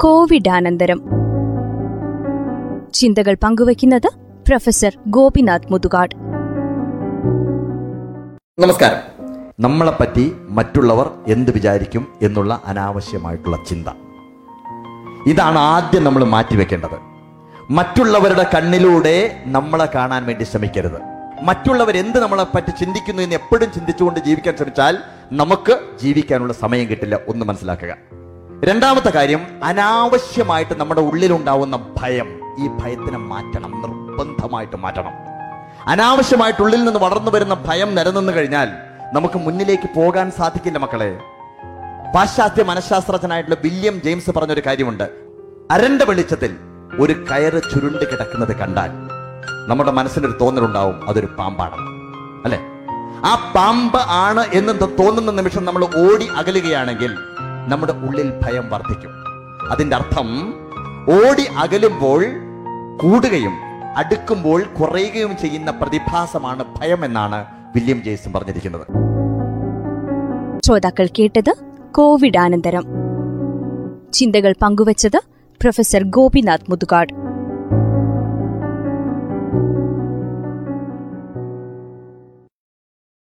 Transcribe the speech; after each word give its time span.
കോവിഡാനന്തരം. 0.00 1.02
ചിന്തകൾ 2.94 3.36
പങ്കുവയ്ക്കുന്നത് 3.42 4.06
പ്രൊഫസർ 4.48 4.98
ഗോപിനാഥ് 5.06 5.72
മുതുകാട്. 5.72 6.14
നമസ്കാരം. 8.58 8.96
നമ്മളെപ്പറ്റി 9.60 10.32
മറ്റുള്ളവർ 10.48 11.10
എന്ത് 11.28 11.50
വിചാരിക്കും 11.50 12.06
എന്നുള്ള 12.22 12.62
അനാവശ്യമായിട്ടുള്ള 12.66 13.58
ചിന്ത. 13.68 13.86
ഇതാണ് 15.26 15.58
ആദ്യം 15.58 16.04
നമ്മൾ 16.04 16.24
മാറ്റിവെക്കേണ്ടത്. 16.24 16.98
മറ്റുള്ളവരുടെ 17.70 18.46
കണ്ണിലൂടെ 18.54 19.42
നമ്മളെ 19.46 19.88
കാണാൻ 19.94 20.26
വേണ്ടി 20.26 20.44
ശ്രമിക്കരുത്. 20.44 21.00
മറ്റുള്ളവർ 21.42 21.96
എന്ത് 21.96 22.22
നമ്മളെ 22.22 22.46
പറ്റി 22.54 22.70
ചിന്തിക്കുന്നു 22.70 23.22
എന്ന് 23.22 23.34
എപ്പോഴും 23.34 23.72
ചിന്തിച്ചുകൊണ്ട് 23.72 24.20
ജീവിക്കാൻ 24.20 24.56
ശ്രമിച്ചാൽ 24.56 24.98
നമുക്ക് 25.32 25.80
ജീവിക്കാനുള്ള 26.02 26.52
സമയം 26.52 26.88
കിട്ടില്ല 26.88 27.18
ഒന്ന് 27.28 27.46
മനസ്സിലാക്കുക. 27.46 28.17
രണ്ടാമത്തെ 28.64 29.10
കാര്യം 29.10 29.64
അനാവശ്യമായിട്ട് 29.64 30.80
നമ്മുടെ 30.80 31.00
ഉള്ളിലുണ്ടാവുന്ന 31.00 31.94
ഭയം. 32.02 32.40
ഈ 32.58 32.68
ഭയത്തിനെ 32.68 33.18
മാറ്റണം 33.18 33.70
നിർബന്ധമായിട്ട് 33.70 34.76
മാറ്റണം. 34.76 35.12
അനാവശ്യമായിട്ട് 35.86 36.62
ഉള്ളിൽ 36.62 36.84
നിന്ന് 36.84 37.00
വളർന്നു 37.00 37.30
വരുന്ന 37.30 37.54
ഭയം 37.54 37.94
നിലനിന്ന് 37.94 38.32
കഴിഞ്ഞാൽ 38.32 38.68
നമുക്ക് 39.12 39.38
മുന്നിലേക്ക് 39.38 39.88
പോകാൻ 39.96 40.30
സാധിക്കില്ല 40.30 40.78
മക്കളെ. 40.78 41.18
പാശ്ചാത്യ 42.14 42.62
മനഃശാസ്ത്രജ്ഞനായിട്ടുള്ള 42.62 43.56
വില്യം 43.64 44.02
ജെയിംസ് 44.04 44.30
പറഞ്ഞൊരു 44.30 44.62
കാര്യമുണ്ട്. 44.66 45.10
അരണ്ട 45.70 46.02
വെളിച്ചത്തിൽ 46.02 46.56
ഒരു 47.00 47.12
കയറ് 47.12 47.62
ചുരുണ്ട് 47.74 48.10
കിടക്കുന്നത് 48.10 48.56
കണ്ടാൽ 48.56 48.90
നമ്മുടെ 49.68 49.90
മനസ്സിനൊരു 49.90 50.38
തോന്നലുണ്ടാവും 50.40 51.08
അതൊരു 51.08 51.26
പാമ്പാണ് 51.26 51.74
അല്ലെ? 52.44 52.58
ആ 53.26 53.52
പാമ്പ് 53.54 53.98
ആണ് 53.98 54.46
എന്ന് 54.52 54.72
തോന്നുന്ന 54.80 55.30
നിമിഷം 55.30 55.64
നമ്മൾ 55.64 55.84
ഓടി 55.84 56.28
അകലുകയാണെങ്കിൽ 56.36 57.16
നമ്മുടെ 57.68 57.92
ഉള്ളിൽ 57.92 58.30
ഭയം 58.30 58.70
വർദ്ധിക്കും. 58.70 59.10
അതിന്റെ 59.70 59.96
അർത്ഥം 59.96 60.54
ഓടി 61.08 61.42
അകലുമ്പോൾ 61.42 62.24
കൂടുകയും 63.02 63.52
അടുക്കുമ്പോൾ 63.96 64.62
കുറയുകയും 64.62 65.36
ചെയ്യുന്ന 65.36 65.70
പ്രതിഭാസമാണ് 65.70 66.64
ഭയം 66.80 67.04
എന്നാണ് 67.04 67.46
വില്യം 67.74 68.02
ജെയ്സൺ 68.02 68.32
പറഞ്ഞിരിക്കുന്നത്. 68.32 68.86
ശ്രോതാക്കൾ 70.66 71.08
കേട്ടത് 71.18 71.50
കോവിഡ് 71.50 71.94
കോവിഡാനന്തരം. 71.94 72.84
ചിന്തകൾ 74.12 74.54
പങ്കുവച്ചത് 74.62 75.20
പ്രൊഫസർ 75.60 76.04
ഗോപിനാഥ് 76.04 76.70
മുതുകാട്. 76.70 77.27